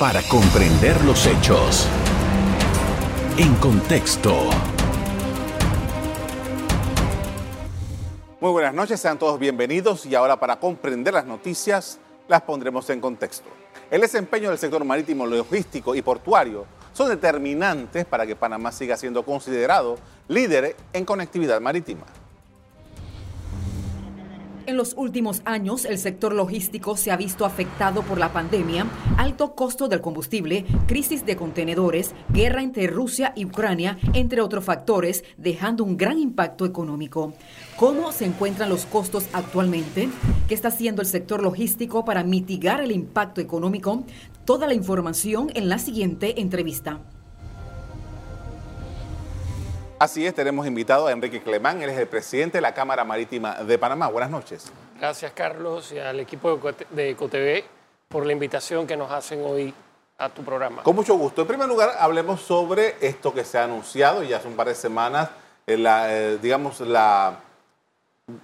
[0.00, 1.86] para comprender los hechos.
[3.36, 4.48] En contexto.
[8.40, 13.02] Muy buenas noches, sean todos bienvenidos y ahora para comprender las noticias las pondremos en
[13.02, 13.50] contexto.
[13.90, 16.64] El desempeño del sector marítimo, logístico y portuario
[16.94, 19.98] son determinantes para que Panamá siga siendo considerado
[20.28, 22.06] líder en conectividad marítima.
[24.70, 28.86] En los últimos años, el sector logístico se ha visto afectado por la pandemia,
[29.16, 35.24] alto costo del combustible, crisis de contenedores, guerra entre Rusia y Ucrania, entre otros factores,
[35.36, 37.32] dejando un gran impacto económico.
[37.74, 40.08] ¿Cómo se encuentran los costos actualmente?
[40.46, 44.04] ¿Qué está haciendo el sector logístico para mitigar el impacto económico?
[44.44, 47.00] Toda la información en la siguiente entrevista.
[50.00, 53.56] Así es, tenemos invitado a Enrique Clemán, él es el presidente de la Cámara Marítima
[53.56, 54.08] de Panamá.
[54.08, 54.72] Buenas noches.
[54.98, 57.64] Gracias, Carlos, y al equipo de EcoTV
[58.08, 59.74] por la invitación que nos hacen hoy
[60.16, 60.84] a tu programa.
[60.84, 61.42] Con mucho gusto.
[61.42, 64.74] En primer lugar, hablemos sobre esto que se ha anunciado ya hace un par de
[64.74, 65.28] semanas,
[65.66, 67.40] eh, la, eh, digamos, la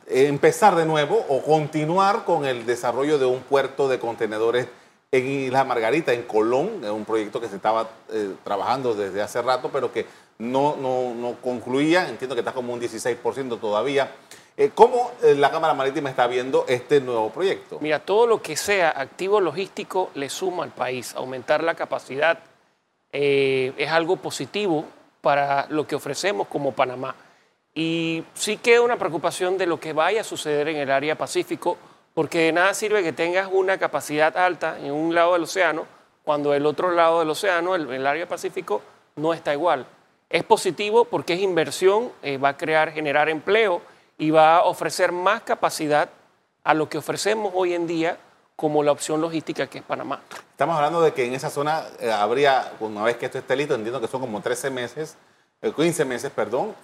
[0.08, 4.68] empezar de nuevo o continuar con el desarrollo de un puerto de contenedores
[5.10, 9.70] en Isla Margarita, en Colón, un proyecto que se estaba eh, trabajando desde hace rato,
[9.72, 10.04] pero que
[10.38, 14.10] no, no, no concluía, entiendo que está como un 16% todavía.
[14.58, 17.78] Eh, ¿Cómo eh, la Cámara Marítima está viendo este nuevo proyecto?
[17.80, 21.14] Mira, todo lo que sea activo logístico le suma al país.
[21.14, 22.38] Aumentar la capacidad
[23.12, 24.86] eh, es algo positivo
[25.20, 27.14] para lo que ofrecemos como Panamá.
[27.74, 31.76] Y sí queda una preocupación de lo que vaya a suceder en el área Pacífico,
[32.14, 35.84] porque de nada sirve que tengas una capacidad alta en un lado del océano,
[36.24, 38.80] cuando el otro lado del océano, el, el área Pacífico,
[39.16, 39.86] no está igual.
[40.28, 43.80] Es positivo porque es inversión, eh, va a crear, generar empleo
[44.18, 46.08] y va a ofrecer más capacidad
[46.64, 48.18] a lo que ofrecemos hoy en día
[48.56, 50.22] como la opción logística que es Panamá.
[50.50, 53.74] Estamos hablando de que en esa zona eh, habría, una vez que esto esté listo,
[53.74, 55.16] entiendo que son como 13 meses,
[55.62, 56.74] 15 eh, meses, perdón,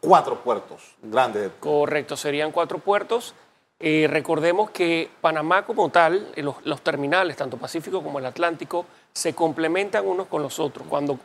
[0.00, 1.50] cuatro puertos grandes.
[1.60, 3.34] Correcto, serían cuatro puertos.
[3.80, 8.84] recordemos que Panamá como tal, los, los, terminales, tanto Pacífico como el Atlántico,
[9.14, 10.86] se complementan unos con los otros.
[10.88, 11.18] Cuando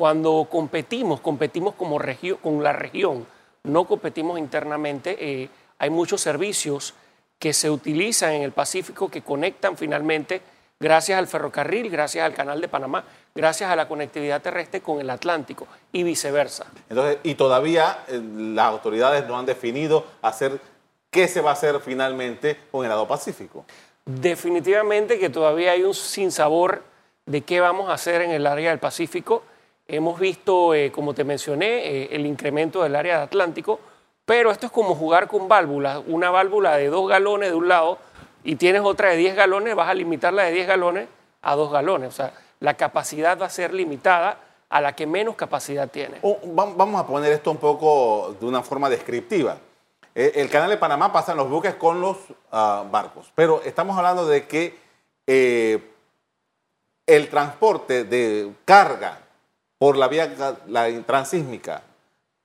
[0.00, 2.00] cuando competimos, competimos como
[2.40, 3.26] con la región,
[3.64, 5.14] no competimos internamente.
[5.20, 6.94] Eh, hay muchos servicios
[7.38, 10.40] que se utilizan en el Pacífico que conectan finalmente,
[10.80, 15.10] gracias al ferrocarril, gracias al Canal de Panamá, gracias a la conectividad terrestre con el
[15.10, 16.64] Atlántico y viceversa.
[16.88, 20.58] Entonces, y todavía eh, las autoridades no han definido hacer
[21.10, 23.66] qué se va a hacer finalmente con el lado Pacífico.
[24.06, 26.84] Definitivamente que todavía hay un sinsabor
[27.26, 29.42] de qué vamos a hacer en el área del Pacífico.
[29.92, 33.80] Hemos visto, eh, como te mencioné, eh, el incremento del área de Atlántico,
[34.24, 36.00] pero esto es como jugar con válvulas.
[36.06, 37.98] Una válvula de dos galones de un lado
[38.44, 41.08] y tienes otra de 10 galones, vas a limitar la de 10 galones
[41.42, 42.08] a dos galones.
[42.10, 46.18] O sea, la capacidad va a ser limitada a la que menos capacidad tiene.
[46.22, 49.56] Oh, vamos a poner esto un poco de una forma descriptiva.
[50.14, 52.16] Eh, el canal de Panamá pasa en los buques con los
[52.52, 54.78] ah, barcos, pero estamos hablando de que
[57.06, 59.18] el transporte de carga
[59.80, 60.30] por la vía
[60.66, 61.82] la transísmica,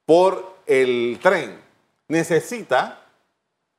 [0.05, 1.59] por el tren,
[2.07, 3.01] necesita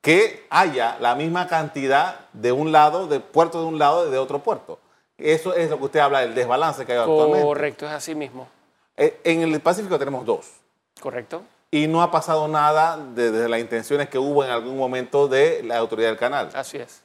[0.03, 4.19] que haya la misma cantidad de un lado, de puerto de un lado y de
[4.19, 4.79] otro puerto.
[5.17, 7.47] Eso es lo que usted habla del desbalance que hay actualmente.
[7.47, 8.47] Correcto, es así mismo.
[8.95, 10.53] Eh, en el Pacífico tenemos dos.
[11.01, 11.43] Correcto.
[11.71, 15.79] Y no ha pasado nada desde las intenciones que hubo en algún momento de la
[15.79, 16.51] autoridad del canal.
[16.53, 17.01] Así es.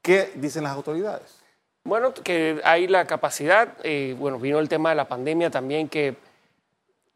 [0.00, 1.41] ¿Qué dicen las autoridades?
[1.84, 6.16] Bueno, que hay la capacidad, eh, bueno, vino el tema de la pandemia también que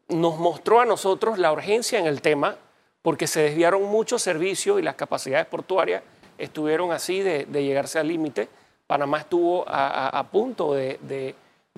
[0.09, 2.57] nos mostró a nosotros la urgencia en el tema
[3.01, 6.03] porque se desviaron muchos servicios y las capacidades portuarias
[6.37, 8.49] estuvieron así de, llegarse al límite.
[8.87, 11.35] Panamá estuvo a, punto de,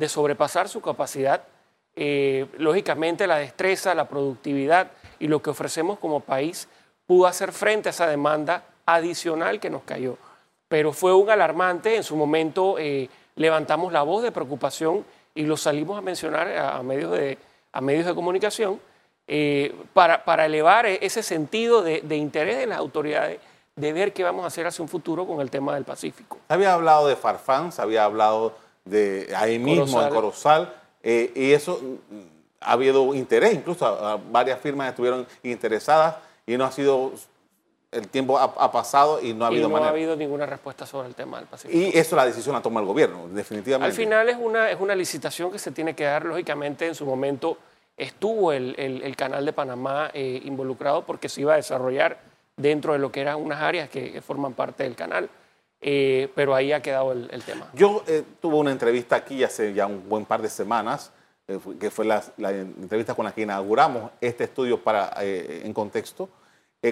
[0.07, 1.43] sobrepasar su capacidad.
[1.95, 6.67] Eh, lógicamente la destreza, la productividad y lo que ofrecemos como país
[7.05, 10.17] pudo hacer frente a esa demanda adicional que nos cayó
[10.69, 11.97] pero fue un alarmante.
[11.97, 15.03] En su momento eh, levantamos la voz de preocupación
[15.35, 17.37] y lo salimos a mencionar a, medios, de,
[17.73, 18.79] a medios de comunicación
[19.27, 23.39] eh, para, para, elevar e, ese sentido de, interés de las autoridades
[23.75, 26.37] de ver qué vamos a hacer hacia un futuro con el tema del Pacífico.
[26.49, 28.53] Había hablado de Farfán, se había hablado
[28.85, 32.15] de ahí mismo, en Corozal, eh, y eso mm,
[32.59, 37.13] ha habido interés, incluso varias firmas estuvieron interesadas y no ha sido
[37.91, 41.15] el tiempo ha, pasado y no ha habido no ha habido ninguna respuesta sobre el
[41.15, 41.75] tema del Pacífico.
[41.75, 43.91] Y eso la decisión la toma el gobierno, definitivamente.
[43.91, 47.05] Al final es una, es una licitación que se tiene que dar, lógicamente en su
[47.05, 47.57] momento
[47.97, 52.19] estuvo el, el, canal de Panamá eh, involucrado porque se iba a desarrollar
[52.55, 55.29] dentro de lo que eran unas áreas que, forman parte del canal.
[55.81, 57.69] eh, pero ahí ha quedado el, tema.
[57.73, 61.11] Yo eh, tuve una entrevista aquí hace ya un buen par de semanas,
[61.79, 66.29] que fue la, entrevista con la que inauguramos este estudio para, en contexto,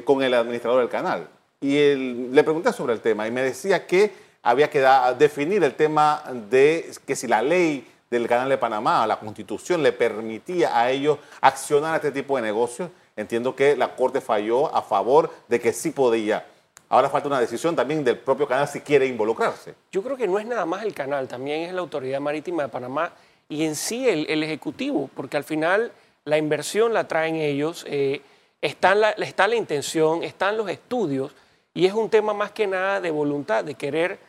[0.03, 1.27] con el administrador del canal.
[1.61, 4.11] Y le pregunté sobre el tema y me decía que
[4.43, 4.85] había que
[5.17, 9.91] definir el tema de que si la ley del Canal de Panamá, la Constitución, le
[9.91, 12.89] permitía a ellos accionar este tipo de negocios.
[13.15, 16.45] Entiendo que la Corte falló a favor de que sí podía.
[16.89, 19.75] Ahora falta una decisión también del propio canal si quiere involucrarse.
[19.91, 22.69] Yo creo que no es nada más el canal, también es la Autoridad Marítima de
[22.69, 23.11] Panamá
[23.49, 25.91] y en sí el, Ejecutivo, porque al final
[26.23, 28.21] la inversión la traen ellos, eh,
[28.61, 31.33] está, la, está la intención, están los estudios
[31.73, 34.19] y es un tema más que nada de voluntad, de querer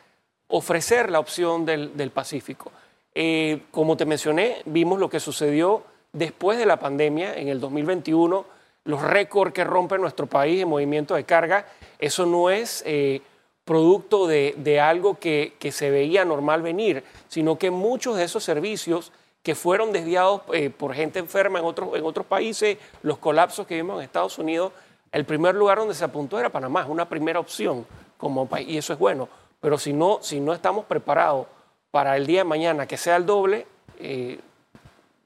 [0.47, 2.71] ofrecer la opción del, Pacífico.
[3.13, 5.83] Eh, como te mencioné, vimos lo que sucedió
[6.13, 8.45] después de la pandemia en el 2021,
[8.85, 11.65] los récords que rompe nuestro país en movimiento de carga
[11.99, 13.21] eso no es eh,
[13.65, 19.11] producto de, algo que, se veía normal venir, sino que muchos de esos servicios
[19.43, 23.75] que fueron desviados eh, por gente enferma en otros, en otros países, los colapsos que
[23.75, 24.73] vimos en Estados Unidos,
[25.11, 27.85] el primer lugar donde se apuntó era Panamá, es una primera opción
[28.17, 29.29] como país, y eso es bueno.
[29.59, 31.47] Pero si no, si no estamos preparados
[31.91, 33.65] para el día de mañana que sea el doble,
[33.97, 34.39] eh,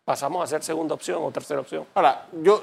[0.06, 1.86] pasamos a ser segunda opción o tercera opción.
[1.94, 2.62] Ahora, yo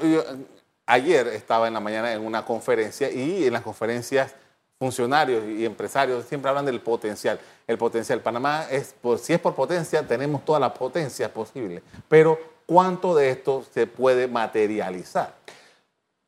[0.86, 4.34] ayer estaba en la mañana en una conferencia y en las conferencias
[4.80, 7.38] funcionarios y empresarios siempre hablan del potencial.
[7.66, 8.20] El potencial.
[8.22, 11.82] Panamá es, por, si es por potencia, tenemos toda la potencia posible.
[12.08, 15.34] Pero ¿cuánto de esto se puede materializar?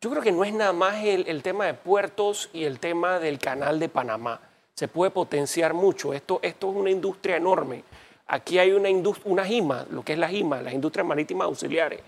[0.02, 3.38] Yo creo que no es nada más el, tema de puertos y el tema del
[3.38, 4.38] canal de Panamá.
[4.75, 6.12] Se puede potenciar mucho.
[6.12, 7.84] Esto, esto es una industria enorme.
[8.26, 8.90] Aquí hay una,
[9.25, 12.00] una GIMA, lo que es la GIMA, las industrias marítimas auxiliares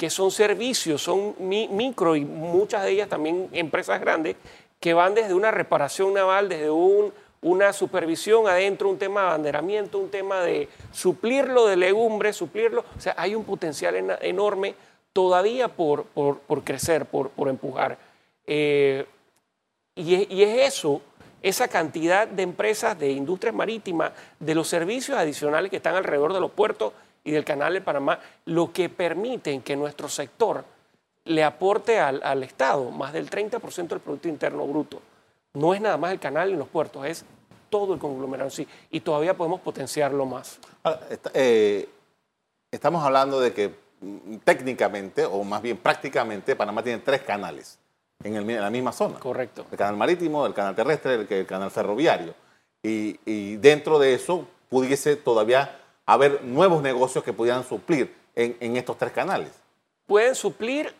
[0.00, 4.34] que son servicios, son micro y muchas de ellas también empresas grandes,
[4.80, 6.70] que van desde una reparación naval, desde
[7.42, 12.84] una supervisión adentro, un tema de abanderamiento, un tema de suplirlo de legumbres, suplirlo.
[12.96, 14.74] O sea, hay un potencial enorme
[15.12, 17.98] todavía por, por, crecer, por, por empujar.
[18.46, 19.04] Eh,
[19.94, 21.02] y, y es eso,
[21.42, 26.40] esa cantidad de empresas, de industrias marítimas, de los servicios adicionales que están alrededor de
[26.40, 30.64] los puertos y del Canal de Panamá, lo que permiten que nuestro sector
[31.24, 35.00] le aporte al, Estado más del 30% del Producto Interno Bruto.
[35.54, 37.24] No es nada más el canal y los puertos, es
[37.68, 38.68] todo el conglomerado en sí.
[38.90, 40.58] Y todavía podemos potenciarlo más.
[41.34, 41.88] Eh,
[42.70, 47.78] estamos hablando de que mm, técnicamente, o más bien prácticamente, Panamá tiene tres canales
[48.22, 49.18] en, la misma zona.
[49.18, 49.66] Correcto.
[49.70, 52.34] El canal marítimo, el canal terrestre, el, el canal ferroviario.
[52.82, 58.96] Y, y, dentro de eso pudiese todavía haber nuevos negocios que pudieran suplir en, estos
[58.96, 59.50] tres canales.
[60.06, 60.94] Pueden suplir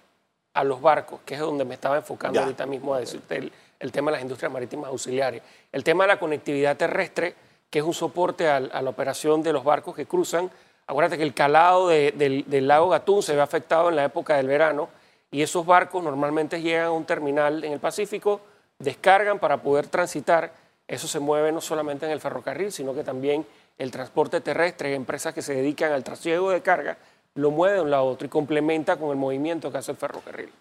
[0.55, 4.11] a los barcos, que es donde me estaba enfocando ahorita mismo a decirte el, tema
[4.11, 5.43] de las industrias marítimas auxiliares.
[5.71, 7.35] El tema de la conectividad terrestre,
[7.71, 10.51] que es un soporte a, la operación de los barcos que cruzan.
[10.87, 14.49] Acuérdate que el calado del, del, lago Gatún se ve afectado en la época del
[14.49, 14.89] verano
[15.31, 18.41] y esos barcos normalmente llegan a un terminal en el Pacífico,
[18.81, 20.53] descargan para poder transitar.
[20.89, 23.47] Eso se mueve no solamente en el ferrocarril, sino que también
[23.79, 26.99] el transporte terrestre, empresas que se dedican al trasiego de carga,
[27.41, 29.97] lo mueve de un lado a otro y complementa con el movimiento que hace el
[29.97, 30.53] ferrocarril.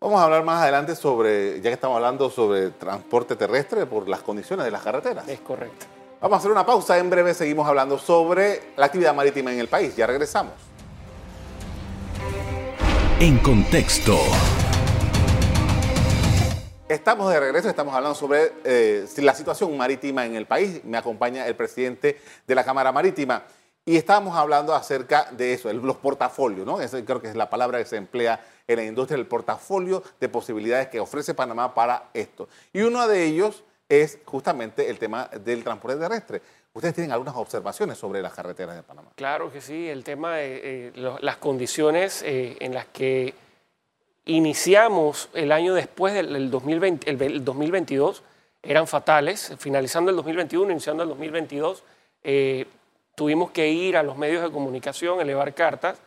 [0.00, 4.20] Vamos a hablar más adelante sobre, ya que estamos hablando sobre transporte terrestre por las
[4.20, 5.26] condiciones de las carreteras.
[5.28, 5.86] Es correcto.
[6.20, 9.68] Vamos a hacer una pausa, en breve seguimos hablando sobre la actividad marítima en el
[9.68, 9.96] país.
[9.96, 10.52] Ya regresamos.
[13.18, 14.16] En contexto.
[16.88, 20.80] Estamos de regreso, estamos hablando sobre eh, la situación marítima en el país.
[20.84, 23.42] Me acompaña el presidente de la Cámara Marítima
[23.88, 26.76] y estamos hablando acerca de eso, los portafolios, ¿no?
[27.06, 30.88] creo que es la palabra que se emplea en la industria, el portafolio de posibilidades
[30.88, 32.50] que ofrece Panamá para esto.
[32.74, 36.42] Y uno de ellos es justamente el tema del transporte terrestre.
[36.74, 39.08] ¿Ustedes tienen algunas observaciones sobre las carreteras de Panamá?
[39.14, 43.32] Claro que sí, el tema de eh, las condiciones eh, en las que
[44.26, 48.22] iniciamos el año después del 2020, el, 2022,
[48.62, 49.54] eran fatales.
[49.58, 51.82] Finalizando el 2021, iniciando el 2022,
[52.22, 52.66] eh,
[53.18, 55.98] tuvimos que ir a los medios de comunicación, elevar cartas,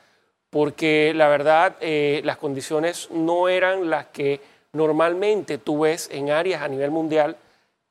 [0.49, 4.39] porque la verdad eh, las condiciones no eran las que
[4.71, 7.35] normalmente tú ves en áreas a nivel mundial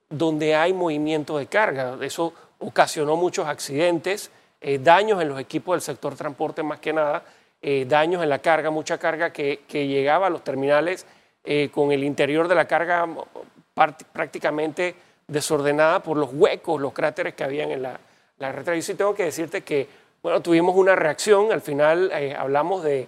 [0.09, 1.99] donde hay movimiento de carga.
[2.01, 4.31] Eso ocasionó muchos accidentes,
[4.63, 7.23] eh, daños en los equipos del sector transporte más que nada,
[7.61, 11.07] eh, daños en la carga, mucha carga que, llegaba a los terminales
[11.73, 13.09] con el interior de la carga
[14.13, 14.95] prácticamente
[15.27, 17.99] desordenada por los huecos, los cráteres que habían en la,
[18.41, 18.77] la carretera.
[18.77, 19.87] Y sí tengo que decirte que,
[20.23, 23.07] bueno, tuvimos una reacción, al final eh, hablamos de,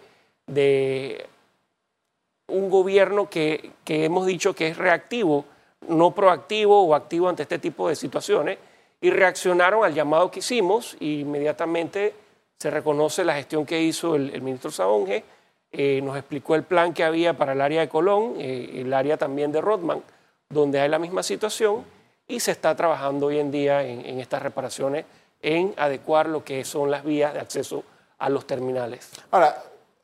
[2.46, 5.46] un gobierno que, hemos dicho que es reactivo
[5.88, 8.58] no proactivo o activo ante este tipo de situaciones
[9.00, 12.14] y reaccionaron al llamado que hicimos y inmediatamente
[12.58, 15.24] se reconoce la gestión que hizo el, ministro Sabonge,
[15.72, 19.16] eh, nos explicó el plan que había para el área de Colón, eh, el área
[19.16, 20.02] también de Rodman,
[20.48, 21.84] donde hay la misma situación
[22.28, 25.04] y se está trabajando hoy en día en, estas reparaciones
[25.42, 27.84] en adecuar lo que son las vías de acceso
[28.18, 29.10] a los terminales.
[29.30, 29.62] Ahora,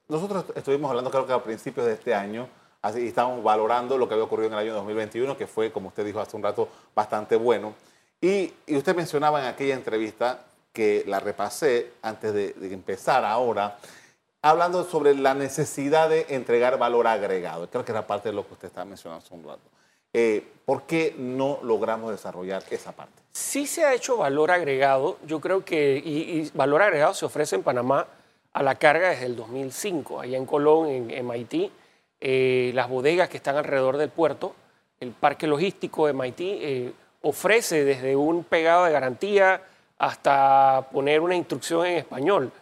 [0.08, 2.48] nosotros estuvimos hablando creo que a principios de este año
[2.82, 5.88] así, y estamos valorando lo que había ocurrido en el año 2021, que fue, como
[5.88, 7.74] usted dijo hace un rato, bastante bueno.
[8.20, 13.78] Y, usted mencionaba en aquella entrevista que la repasé antes de, empezar ahora,
[14.42, 17.68] hablando sobre la necesidad de entregar valor agregado.
[17.68, 19.62] Creo que era parte de lo que usted estaba mencionando hace un rato.
[20.12, 23.22] Eh, ¿Por qué no logramos desarrollar esa parte?
[23.32, 25.16] Sí se ha hecho valor agregado.
[25.26, 28.06] Yo creo que, y, valor agregado se ofrece en Panamá
[28.52, 31.72] a la carga desde el 2005, allá en Colón, en, MIT.
[32.20, 34.54] Eh, las bodegas que están alrededor del puerto,
[35.00, 39.62] el parque logístico de MIT, eh, ofrece desde un pegado de garantía
[39.98, 42.52] hasta poner una instrucción en español.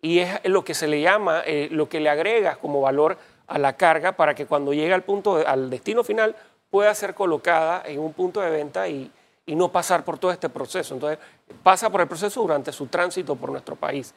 [0.00, 3.58] Y es lo que se le llama, eh, lo que le agrega como valor a
[3.58, 6.36] la carga para que cuando llegue al, punto al destino final
[6.70, 9.10] pueda ser colocada en un punto de venta y,
[9.46, 10.94] no pasar por todo este proceso.
[10.94, 11.20] Entonces,
[11.62, 14.12] pasa por el proceso durante su tránsito por nuestro país.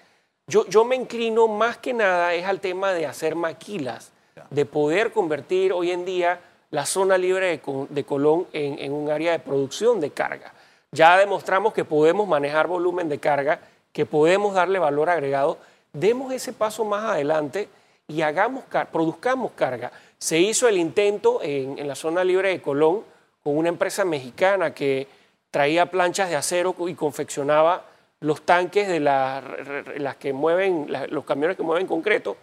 [0.47, 4.11] Yo, yo me inclino más que nada es al tema de hacer maquilas,
[4.49, 6.39] de poder convertir hoy en día
[6.71, 10.53] la zona libre de, Colón en, un área de producción de carga.
[10.91, 13.59] Ya demostramos que podemos manejar volumen de carga,
[13.91, 15.57] que podemos darle valor agregado.
[15.93, 17.69] Demos ese paso más adelante
[18.07, 19.91] y hagamos, produzcamos carga.
[20.19, 23.03] Se hizo el intento en, la zona libre de Colón
[23.41, 25.07] con una empresa mexicana que
[25.49, 27.85] traía planchas de acero y confeccionaba
[28.19, 32.35] los tanques de las que mueven, los camiones que mueven concreto,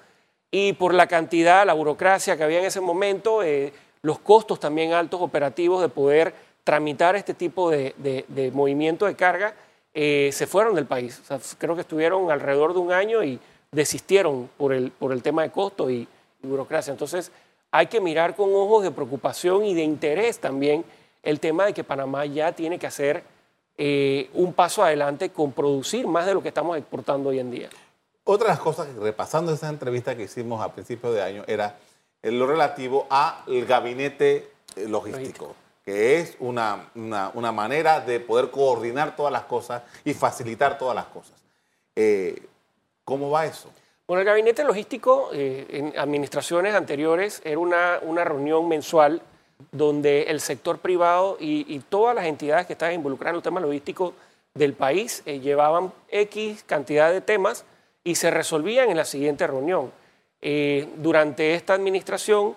[0.50, 4.92] y por la cantidad, la burocracia que había en ese momento, eh, los costos también
[4.92, 6.32] altos operativos de poder
[6.64, 9.54] tramitar este tipo de, movimiento de carga,
[9.92, 11.22] eh, se fueron del país.
[11.58, 13.38] creo que estuvieron alrededor de un año y
[13.70, 14.92] desistieron por el,
[15.22, 16.08] tema de costo y,
[16.42, 16.92] burocracia.
[16.92, 17.32] Entonces,
[17.70, 20.84] hay que mirar con ojos de preocupación y de interés también
[21.22, 23.24] el tema de que Panamá ya tiene que hacer
[23.76, 27.68] eh, un paso adelante con producir más de lo que estamos exportando hoy en día.
[28.24, 31.76] Otra de las cosas, repasando esa entrevista que hicimos a principios de año, era
[32.22, 35.54] en lo relativo al gabinete eh, logístico,
[35.84, 41.06] que es una, una, manera de poder coordinar todas las cosas y facilitar todas las
[41.06, 41.36] cosas.
[41.94, 42.48] Eh,
[43.04, 43.70] ¿Cómo va eso?
[44.06, 49.20] Bueno, el gabinete logístico eh, en administraciones anteriores era una, una, reunión mensual
[49.72, 54.14] donde el sector privado y, todas las entidades que estaban involucradas en el tema logístico
[54.54, 57.64] del país llevaban X cantidad de temas
[58.06, 59.90] y se resolvían en la siguiente reunión.
[60.40, 62.54] Eh, durante esta administración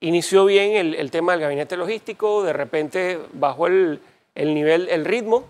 [0.00, 4.00] inició bien el, tema del gabinete logístico, de repente bajó el,
[4.34, 5.44] nivel, el ritmo.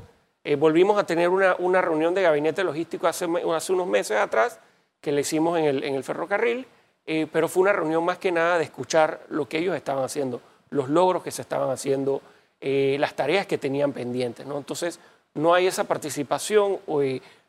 [0.44, 4.60] Eh, volvimos a tener una, reunión de gabinete logístico hace, unos meses atrás,
[5.00, 6.66] que le hicimos en el, ferrocarril,
[7.06, 10.40] eh, pero fue una reunión más que nada de escuchar lo que ellos estaban haciendo,
[10.70, 12.20] los logros que se estaban haciendo,
[12.60, 14.44] las tareas que tenían pendientes.
[14.44, 14.98] Entonces,
[15.34, 16.80] no hay esa participación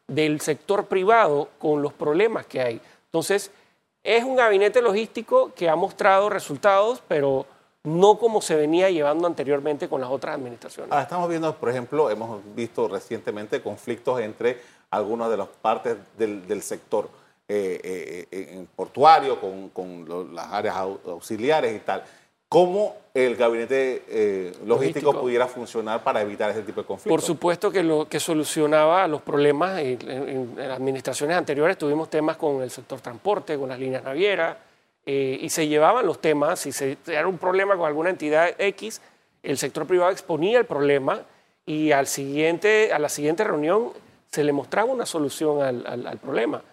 [0.08, 2.82] del sector privado con los problemas que hay.
[3.06, 3.52] Entonces,
[4.04, 7.46] es un gabinete logístico que ha mostrado resultados, pero
[7.84, 10.92] no como se venía llevando anteriormente con las otras administraciones.
[10.92, 16.62] Ahora estamos viendo, por ejemplo, hemos visto recientemente conflictos entre algunas de las partes del,
[16.62, 17.10] sector
[17.50, 22.04] eh, eh, eh, portuario con, con, las áreas auxiliares y tal
[22.50, 27.12] cómo el gabinete eh, logístico, pudiera funcionar para evitar ese tipo de conflictos.
[27.12, 32.72] Por supuesto que lo que solucionaba los problemas en, administraciones anteriores tuvimos temas con el
[32.72, 34.58] sector transporte, con las líneas navieras
[35.06, 36.60] eh, y se llevaban los temas.
[36.60, 39.00] Si se, era un problema con alguna entidad X,
[39.44, 41.22] el sector privado exponía el problema
[41.68, 43.92] y al siguiente, a la siguiente reunión
[44.32, 46.64] se le mostraba una solución al, problema.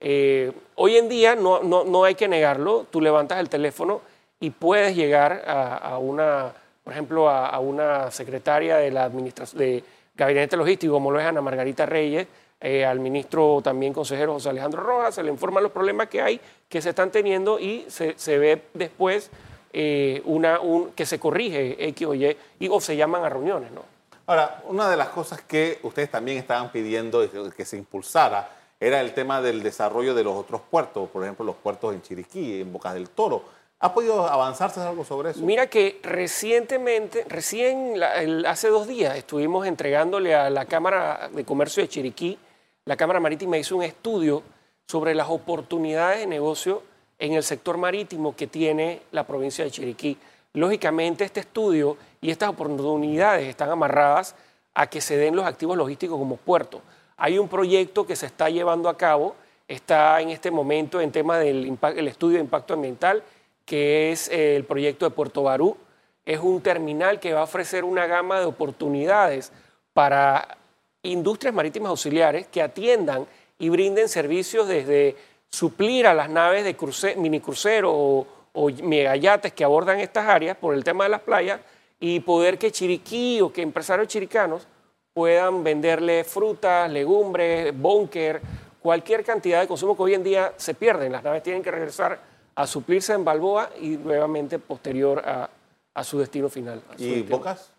[0.00, 4.02] Eh, hoy en día no, no, no hay que negarlo, tú levantas el teléfono
[4.40, 6.52] y puedes llegar a, una,
[6.84, 9.84] por ejemplo, a, una secretaria de la administración de
[10.14, 12.26] gabinete logístico, como lo es Ana Margarita Reyes,
[12.60, 16.40] eh, al ministro también consejero José Alejandro Rojas, se le informan los problemas que hay,
[16.68, 19.30] que se están teniendo y se, se ve después
[19.72, 23.70] eh, una, un, que se corrige X o Y y, o se llaman a reuniones.
[23.72, 23.82] ¿no?
[24.26, 29.14] Ahora, una de las cosas que ustedes también estaban pidiendo que se impulsara era el
[29.14, 32.94] tema del desarrollo de los otros puertos, por ejemplo, los puertos en Chiriquí, en Bocas
[32.94, 33.42] del Toro.
[33.78, 35.40] ¿Ha podido avanzarse algo sobre eso?
[35.40, 38.02] Mira que recientemente, recién
[38.46, 42.38] hace dos días estuvimos entregándole a la Cámara de Comercio de Chiriquí,
[42.86, 44.42] la Cámara Marítima hizo un estudio
[44.86, 46.82] sobre las oportunidades de negocio
[47.18, 50.16] en el sector marítimo que tiene la provincia de Chiriquí.
[50.52, 54.36] Lógicamente este estudio y estas oportunidades están amarradas
[54.72, 56.80] a que se den los activos logísticos como puerto.
[57.16, 61.38] Hay un proyecto que se está llevando a cabo, está en este momento en tema
[61.38, 63.22] del el estudio de impacto ambiental,
[63.64, 65.76] que es el proyecto de Puerto Barú.
[66.24, 69.50] Es un terminal que va a ofrecer una gama de oportunidades
[69.94, 70.58] para
[71.02, 73.26] industrias marítimas auxiliares que atiendan
[73.58, 75.16] y brinden servicios desde
[75.48, 80.56] suplir a las naves de cruce, mini crucero o, o megayates que abordan estas áreas
[80.56, 81.60] por el tema de las playas
[81.98, 84.68] y poder que Chiriquí o que empresarios chiricanos
[85.16, 88.38] puedan venderle frutas, legumbres, búnker,
[88.82, 91.10] cualquier cantidad de consumo que hoy en día se pierden.
[91.10, 92.20] Las naves tienen que regresar
[92.54, 96.82] a suplirse en Balboa y nuevamente posterior a, su destino final.
[96.98, 97.72] ¿Y Bocas?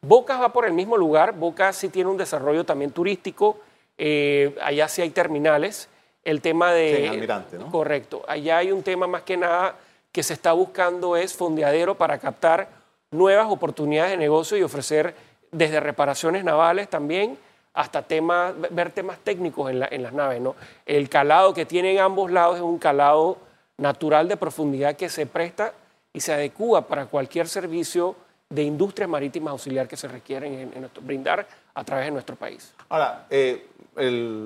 [0.00, 1.34] Bocas va por el mismo lugar.
[1.34, 3.58] Bocas sí tiene un desarrollo también turístico.
[3.98, 5.90] Eh, allá sí hay terminales.
[6.24, 7.06] El tema de...
[7.10, 7.70] Almirante, ¿no?
[7.70, 8.22] Correcto.
[8.26, 9.76] Allá hay un tema más que nada
[10.10, 12.70] que se está buscando es fondeadero para captar
[13.10, 15.14] nuevas oportunidades de negocio y ofrecer
[15.52, 17.38] desde reparaciones navales también
[17.74, 20.40] hasta temas, ver temas técnicos en, las naves.
[20.40, 20.56] ¿no?
[20.84, 23.38] El calado que tienen ambos lados es un calado
[23.78, 25.72] natural de profundidad que se presta
[26.12, 28.16] y se adecua para cualquier servicio
[28.50, 32.74] de industria marítima auxiliar que se requieren en, brindar a través de nuestro país.
[32.90, 33.66] Ahora, eh,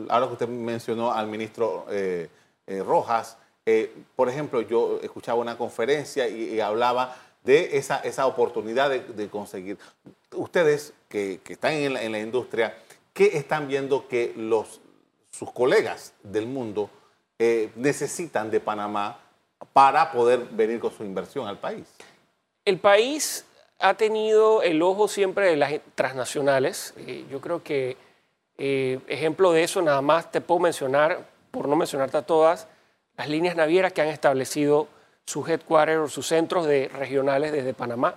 [0.08, 2.28] ahora que usted mencionó al ministro eh,
[2.66, 3.36] eh, Rojas,
[4.14, 9.76] por ejemplo, yo escuchaba una conferencia y, hablaba de esa oportunidad de, conseguir.
[10.36, 12.76] Ustedes que, están en la, industria,
[13.12, 14.34] ¿qué están viendo que
[15.30, 16.90] sus colegas del mundo
[17.74, 19.20] necesitan de Panamá
[19.72, 21.86] para poder venir con su inversión al país?
[22.64, 23.44] El país
[23.78, 26.94] ha tenido el ojo siempre de las transnacionales.
[26.96, 27.96] Eh, yo creo que
[28.58, 32.68] eh, ejemplo de eso nada más te puedo mencionar, por no mencionarte a todas,
[33.16, 34.88] las líneas navieras que han establecido
[35.24, 38.16] sus headquarters o sus centros de regionales desde Panamá.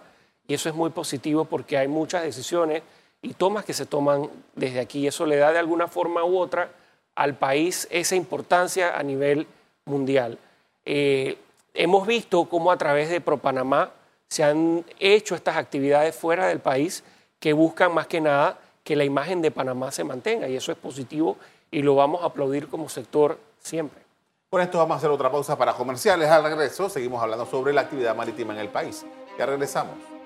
[0.49, 2.81] Y eso es muy positivo porque hay muchas decisiones
[3.21, 5.05] y tomas que se toman desde aquí.
[5.05, 6.71] Eso le da de alguna forma u otra
[7.13, 9.45] al país esa importancia a nivel
[9.85, 10.39] mundial.
[10.85, 11.37] Eh,
[11.75, 13.91] hemos visto cómo a través de ProPanamá
[14.27, 17.03] se han hecho estas actividades fuera del país
[17.39, 20.79] que buscan más que nada que la imagen de Panamá se mantenga y eso es
[20.79, 21.37] positivo
[21.69, 24.01] y lo vamos a aplaudir como sector siempre.
[24.49, 26.27] Por esto vamos a hacer otra pausa para comerciales.
[26.27, 29.05] Al regreso seguimos hablando sobre la actividad marítima en el país.
[29.37, 30.18] Ya regresamos.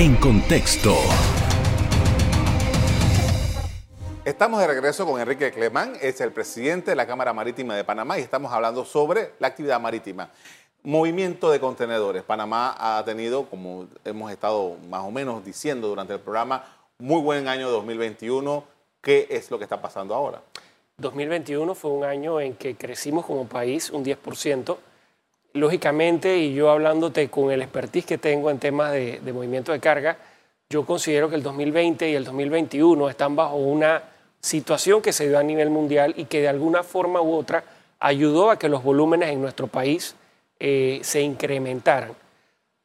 [0.00, 0.94] En contexto.
[4.24, 8.16] Estamos de regreso con Enrique Clemán, es el presidente de la Cámara Marítima de Panamá
[8.16, 10.30] y estamos hablando sobre la actividad marítima.
[10.84, 12.22] Movimiento de contenedores.
[12.22, 16.64] Panamá ha tenido, como hemos estado más o menos diciendo durante el programa,
[16.98, 18.62] muy buen año 2021.
[19.00, 20.40] ¿Qué es lo que está pasando ahora?
[20.98, 24.76] 2021 fue un año en que crecimos como país un 10%.
[25.54, 29.80] Lógicamente, y yo hablándote con el expertise que tengo en temas de, de movimiento de
[29.80, 30.18] carga,
[30.70, 34.02] yo considero que el 2020 y el 2021 están bajo una
[34.40, 37.64] situación que se dio a nivel mundial y que de alguna forma u otra
[37.98, 40.14] ayudó a que los volúmenes en nuestro país
[40.60, 42.12] eh, se incrementaran.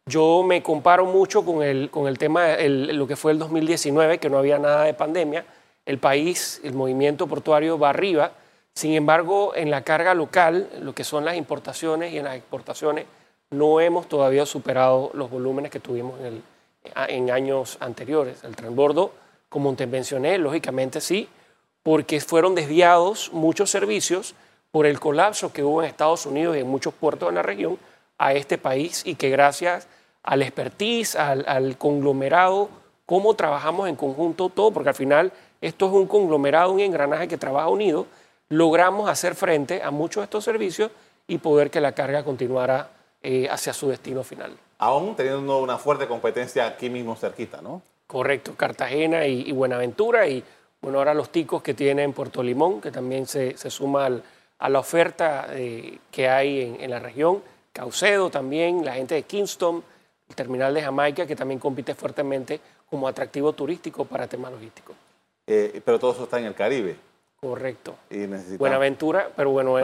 [0.05, 4.17] Yo me comparo mucho con el, con el tema, de lo que fue el 2019,
[4.17, 5.45] que no había nada de pandemia.
[5.85, 8.33] El país, el movimiento portuario va arriba.
[8.73, 13.05] Sin embargo, en la carga local, lo que son las importaciones y en las exportaciones,
[13.51, 18.43] no hemos todavía superado los volúmenes que tuvimos en, años anteriores.
[18.43, 19.11] El transbordo,
[19.47, 21.29] como te mencioné, lógicamente sí,
[21.83, 24.35] porque fueron desviados muchos servicios
[24.71, 27.77] por el colapso que hubo en Estados Unidos y en muchos puertos de la región
[28.17, 29.87] a este país y que gracias
[30.23, 32.69] al expertise, al, conglomerado,
[33.05, 35.31] cómo trabajamos en conjunto todo, porque al final
[35.61, 38.07] esto es un conglomerado, un engranaje que trabaja unido,
[38.53, 40.91] logramos hacer frente a muchos de estos servicios
[41.27, 42.89] y poder que la carga continuara
[43.21, 44.55] eh, hacia su destino final.
[44.77, 47.81] Aún teniendo una fuerte competencia aquí mismo cerquita, ¿no?
[48.05, 50.43] Correcto, Cartagena y, y Buenaventura y
[50.83, 54.09] bueno, ahora los ticos que tienen Puerto Limón, que también se, suma
[54.59, 57.41] a la oferta eh, que hay en, la región.
[57.71, 59.81] Caucedo también, la gente de Kingston,
[60.27, 64.93] el terminal de Jamaica, que también compite fuertemente como atractivo turístico para temas logísticos.
[65.47, 66.97] Eh, pero todo eso está en el Caribe.
[67.43, 67.95] Correcto.
[68.09, 68.25] Y
[68.55, 69.75] Buenaventura, pero bueno,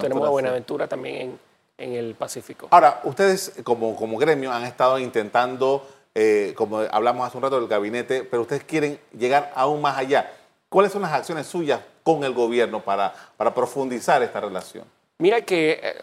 [0.00, 1.36] tenemos a Buenaventura también
[1.76, 2.68] en, el Pacífico.
[2.70, 7.68] Ahora, ustedes como, como gremio han estado intentando, eh, como hablamos hace un rato del
[7.68, 10.30] gabinete, pero ustedes quieren llegar aún más allá.
[10.68, 14.84] ¿Cuáles son las acciones suyas con el gobierno para, para profundizar esta relación?
[15.18, 15.94] Mira que eh,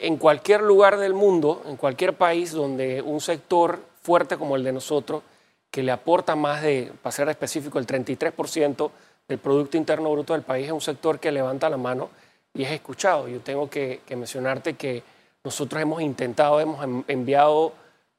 [0.00, 4.72] en cualquier lugar del mundo, en cualquier país donde un sector fuerte como el de
[4.72, 5.22] nosotros,
[5.70, 8.90] que le aporta más de, para ser específico, el 33%
[9.28, 12.10] del Producto Interno Bruto del país, es un sector que levanta la mano
[12.52, 13.28] y es escuchado.
[13.28, 15.02] Yo tengo que, mencionarte que
[15.42, 17.72] nosotros hemos intentado, hemos enviado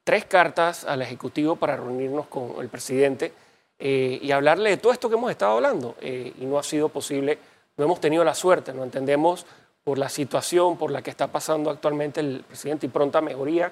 [0.04, 3.34] tres cartas al Ejecutivo para reunirnos con el presidente
[3.80, 5.96] eh, y hablarle de todo esto que hemos estado hablando.
[6.02, 7.38] Eh, y no ha sido posible,
[7.78, 9.46] no hemos tenido la suerte, no entendemos
[9.84, 13.72] por la situación por la que está pasando actualmente el presidente y pronta mejoría,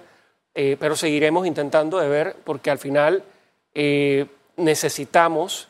[0.54, 3.24] eh, pero seguiremos intentando de ver porque al final
[4.56, 5.68] necesitamos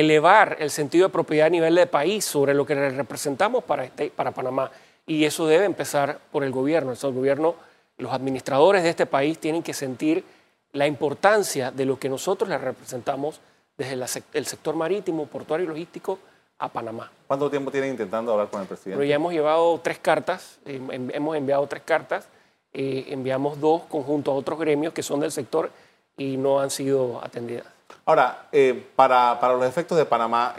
[0.00, 4.10] elevar el sentido de propiedad a nivel de país sobre lo que representamos para, este,
[4.10, 4.70] para Panamá.
[5.06, 6.92] Y eso debe empezar por el gobierno.
[6.92, 7.54] el gobierno,
[7.98, 10.24] los administradores de este país tienen que sentir
[10.72, 13.40] la importancia de lo que nosotros les representamos
[13.78, 13.94] desde
[14.34, 16.18] el sector marítimo, portuario y logístico
[16.58, 17.10] a Panamá.
[17.26, 19.06] ¿Cuánto tiempo tienen intentando hablar con el presidente?
[19.06, 20.80] ya hemos llevado tres cartas, eh,
[21.12, 22.28] hemos enviado tres cartas,
[22.72, 25.70] eh, enviamos dos conjunto a otros gremios que son del sector
[26.16, 27.75] y no han sido atendidas.
[28.04, 30.54] Ahora, eh, para, para, los efectos de Panamá,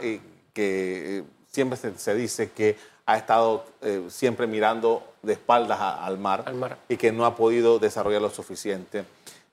[0.52, 3.64] que siempre se, dice que ha estado
[4.08, 8.30] siempre mirando de espaldas al, mar, al, mar, y que no ha podido desarrollar lo
[8.30, 9.04] suficiente,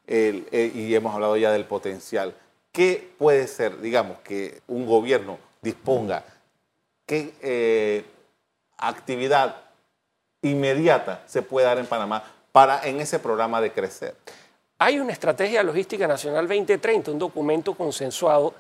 [0.08, 2.36] y hemos hablado ya del potencial.
[2.76, 6.26] ¿Qué puede ser, digamos, que un gobierno disponga?
[7.06, 8.04] ¿Qué eh,
[8.78, 9.56] actividad
[10.42, 14.18] inmediata se puede dar en Panamá para en ese programa de crecer?
[14.78, 18.54] Hay una estrategia logística nacional 2030, un documento consensuado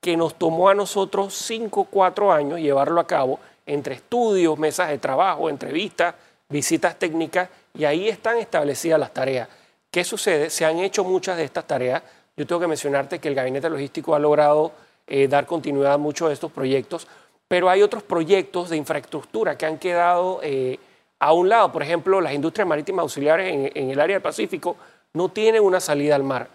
[0.00, 4.98] que nos tomó a nosotros 5 4 años llevarlo a cabo entre estudios, mesas de
[4.98, 6.14] trabajo, entrevistas,
[6.48, 9.48] visitas técnicas y ahí están establecidas las tareas.
[9.92, 10.50] ¿Qué sucede?
[10.50, 12.02] Se han hecho muchas de estas tareas,
[12.36, 14.72] yo tengo que mencionarte que el Gabinete Logístico ha logrado
[15.06, 17.06] eh, dar continuidad a muchos de estos proyectos,
[17.46, 20.80] pero hay otros proyectos de infraestructura que han quedado eh,
[21.20, 21.70] a un lado.
[21.70, 24.76] Por ejemplo, las industrias marítimas auxiliares en, el área del Pacífico
[25.14, 26.48] no tienen una salida al mar.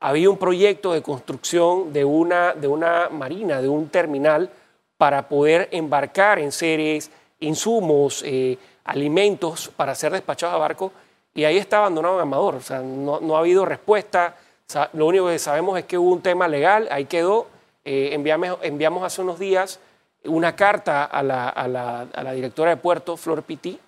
[0.00, 4.50] Había un proyecto de construcción de una, de una marina, de un terminal,
[4.96, 10.92] para poder embarcar en series insumos, eh, alimentos para ser despachados a barco,
[11.34, 12.56] y ahí está abandonado en Amador.
[12.56, 14.36] O sea, no, no ha habido respuesta
[14.92, 17.46] lo único que sabemos es que hubo un tema legal, ahí quedó.
[17.84, 19.78] Eh, enviamos, hace unos días
[20.24, 23.78] una carta a la, directora de puerto, Flor Piti.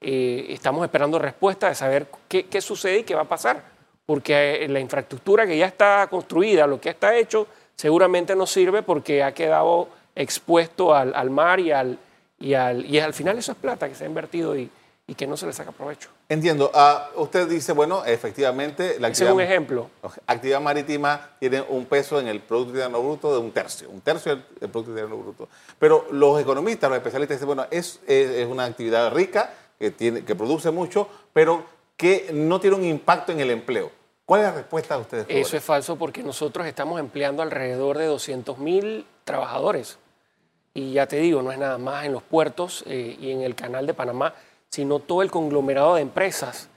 [0.00, 3.62] Eh, estamos esperando respuesta de saber qué, sucede y qué va a pasar,
[4.04, 8.82] porque eh, la infraestructura que ya está construida, lo que está hecho, seguramente no sirve
[8.82, 11.98] porque ha quedado expuesto al, mar y al,
[12.38, 14.70] y al, y al final eso es plata que se ha invertido y,
[15.08, 16.10] y que no se le saca provecho.
[16.28, 16.70] Entiendo.
[16.74, 19.90] Ah, usted dice, bueno, efectivamente, la actividad, es un ejemplo.
[20.26, 24.34] actividad marítima tiene un peso en el Producto Interno Bruto de un tercio, un tercio
[24.34, 25.48] del Producto Interno Bruto.
[25.78, 30.34] Pero los economistas, los especialistas dicen, bueno, es, es, una actividad rica, que, tiene, que
[30.34, 31.64] produce mucho, pero
[31.96, 33.90] que no tiene un impacto en el empleo.
[34.24, 35.26] ¿Cuál es la respuesta de ustedes?
[35.28, 39.98] Eso es falso porque nosotros estamos empleando alrededor de 200 mil trabajadores.
[40.74, 43.54] Y ya te digo, no es nada más en los puertos eh, y en el
[43.54, 44.34] canal de Panamá
[44.68, 46.68] sino todo el conglomerado de empresas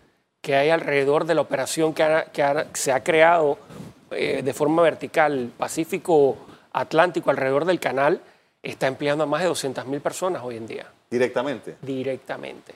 [0.41, 2.23] que hay alrededor de la operación que,
[2.73, 3.57] se ha creado
[4.11, 6.37] eh, de forma vertical, Pacífico
[6.71, 8.21] Atlántico alrededor del canal,
[8.63, 10.87] está empleando a más de 200.000 personas hoy en día.
[11.09, 11.75] ¿Directamente?
[11.81, 12.73] Directamente.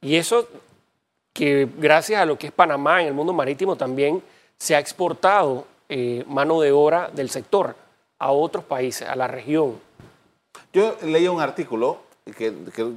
[0.00, 0.48] Y eso
[1.32, 4.22] que gracias a lo que es Panamá en el mundo marítimo también
[4.58, 7.74] se ha exportado eh, mano de obra del sector
[8.18, 9.80] a otros países, a la región.
[10.72, 11.98] Yo leí un artículo
[12.36, 12.54] que,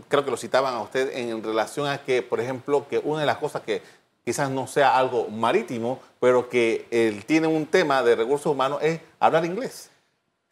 [0.07, 3.25] creo que lo citaban a usted en relación a que, por ejemplo, que una de
[3.25, 3.81] las cosas que
[4.23, 8.99] quizás no sea algo marítimo, pero que él tiene un tema de recursos humanos es
[9.19, 9.89] hablar inglés.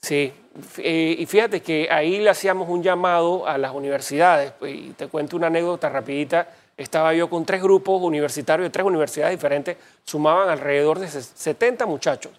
[0.02, 0.34] Sí,
[0.80, 5.08] eh, y fíjate que ahí le hacíamos un llamado a las universidades, pues, y te
[5.08, 10.50] cuento una anécdota rapidita, estaba yo con tres grupos universitarios de tres universidades diferentes, sumaban
[10.50, 12.32] alrededor de 70 muchachos.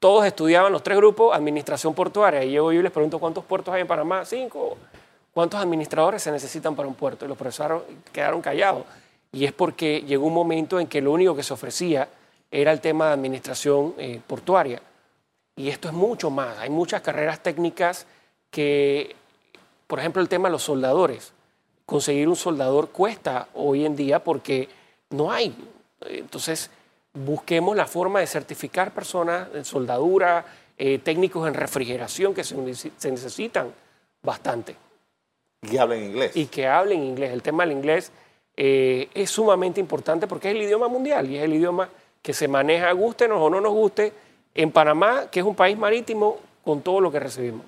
[0.00, 2.44] Todos estudiaban los tres grupos administración portuaria.
[2.44, 4.76] Y yo, yo les pregunto cuántos puertos hay en Panamá, cinco.
[5.32, 7.24] ¿Cuántos administradores se necesitan para un puerto?
[7.24, 7.82] Y los profesores
[8.12, 8.84] quedaron callados.
[9.32, 12.08] Y es porque llegó un momento en que lo único que se ofrecía
[12.50, 14.80] era el tema de administración eh, portuaria.
[15.58, 16.56] Y esto es mucho más.
[16.58, 18.06] Hay muchas carreras técnicas
[18.50, 19.16] que,
[19.88, 21.32] por ejemplo, el tema de los soldadores.
[21.84, 24.68] Conseguir un soldador cuesta hoy en día porque
[25.10, 25.52] no hay.
[26.02, 26.70] Entonces,
[27.12, 30.44] busquemos la forma de certificar personas en soldadura,
[30.76, 33.74] eh, técnicos en refrigeración que se necesitan
[34.22, 34.76] bastante.
[35.62, 36.36] Y que hablen inglés.
[36.36, 37.32] Y que hablen inglés.
[37.32, 38.12] El tema del inglés
[38.56, 41.88] eh, es sumamente importante porque es el idioma mundial y es el idioma
[42.22, 44.12] que se maneja, gustenos o no nos guste,
[44.54, 47.64] en Panamá, que es un país marítimo, con todo lo que recibimos.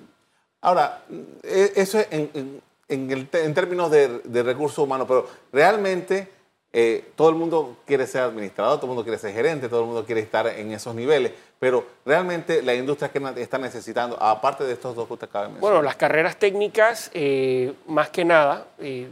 [0.61, 1.03] Ahora,
[1.43, 6.27] e, eso es en, en, términos de, de recursos humanos, pero realmente
[6.73, 9.87] eh, todo el mundo quiere ser administrador, todo el mundo quiere ser gerente, todo el
[9.87, 14.73] mundo quiere estar en esos niveles, pero realmente la industria que está necesitando, aparte de
[14.73, 15.73] estos dos que usted acaba de mencionar.
[15.73, 19.09] Bueno, las carreras técnicas, eh, más que nada, eh,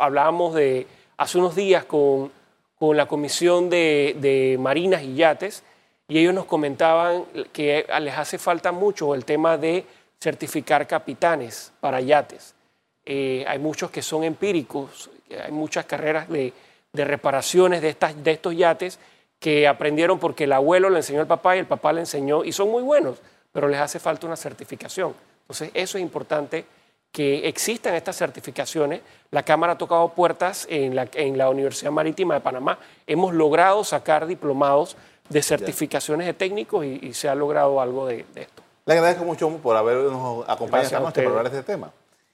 [0.00, 2.32] hablábamos de hace unos días con,
[2.76, 5.62] con la Comisión de, de Marinas y Yates
[6.10, 9.86] y ellos nos comentaban que les hace falta mucho el tema de
[10.20, 12.52] certificar capitanes para yates.
[13.06, 16.52] Eh, hay muchos que son empíricos, hay muchas carreras de,
[16.92, 18.98] de reparaciones de, estas, de estos yates
[19.38, 22.50] que aprendieron porque el abuelo le enseñó al papá y el papá le enseñó y
[22.50, 23.18] son muy buenos,
[23.52, 25.14] pero les hace falta una certificación.
[25.42, 26.64] Entonces, eso es importante
[27.12, 29.00] que existan estas certificaciones.
[29.30, 32.78] La Cámara ha tocado puertas en la, en la Universidad Marítima de Panamá.
[33.06, 34.96] Hemos logrado sacar diplomados
[35.30, 38.62] de certificaciones de técnicos y, se ha logrado algo de, esto.
[38.84, 41.92] Le agradezco mucho por habernos acompañado esta noche para hablar de este tema.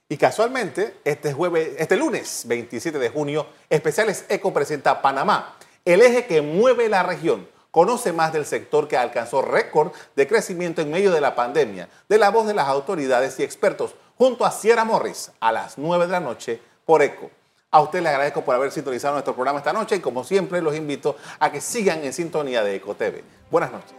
[0.09, 6.25] Y casualmente, este, jueves, este lunes 27 de junio, Especiales Eco presenta Panamá, el eje
[6.25, 7.47] que mueve la región.
[7.71, 12.17] Conoce más del sector que alcanzó récord de crecimiento en medio de la pandemia, de
[12.17, 16.11] la voz de las autoridades y expertos junto a Sierra Morris a las 9 de
[16.11, 17.29] la noche por ECO.
[17.77, 20.75] A usted le agradezco por haber sintonizado nuestro programa esta noche y como siempre los
[20.75, 23.23] invito a que sigan en sintonía de ECO TV.
[23.51, 23.93] Buenas noches.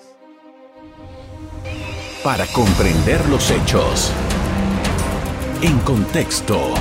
[2.24, 4.12] Para comprender los hechos.
[5.62, 6.74] En contexto.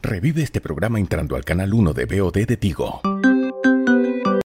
[0.00, 3.02] Revive este programa entrando al canal 1 de BOD de Tigo.